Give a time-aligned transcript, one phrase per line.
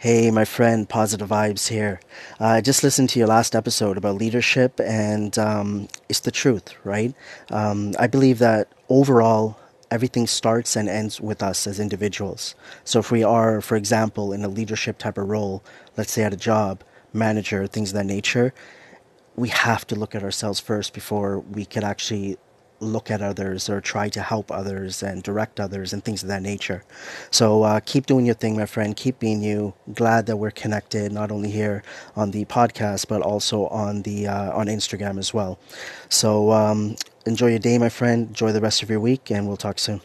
[0.00, 1.98] Hey, my friend, Positive Vibes here.
[2.40, 6.72] Uh, I just listened to your last episode about leadership, and um, it's the truth,
[6.84, 7.12] right?
[7.50, 9.58] Um, I believe that overall,
[9.90, 12.54] everything starts and ends with us as individuals.
[12.84, 15.64] So if we are, for example, in a leadership type of role,
[15.96, 18.54] let's say at a job, manager, things of that nature,
[19.34, 22.36] we have to look at ourselves first before we could actually
[22.80, 26.42] look at others or try to help others and direct others and things of that
[26.42, 26.84] nature.
[27.30, 28.96] So uh, keep doing your thing, my friend.
[28.96, 29.74] Keep being you.
[29.94, 31.82] Glad that we're connected, not only here
[32.16, 35.58] on the podcast but also on the uh, on Instagram as well.
[36.08, 36.96] So um,
[37.26, 38.28] enjoy your day, my friend.
[38.28, 40.00] Enjoy the rest of your week, and we'll talk soon.